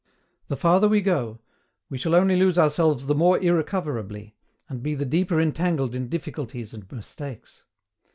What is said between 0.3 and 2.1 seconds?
The farther we go, we